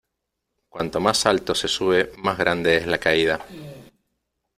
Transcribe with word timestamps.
Cuanto 0.67 0.99
más 0.99 1.27
alto 1.27 1.53
se 1.53 1.67
sube 1.67 2.11
más 2.17 2.35
grande 2.35 2.75
es 2.75 2.87
la 2.87 2.97
caída. 2.97 3.45